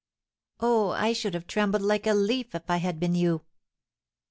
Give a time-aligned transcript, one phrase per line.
[0.59, 3.41] "Oh, I should have trembled like a leaf if I had been you!"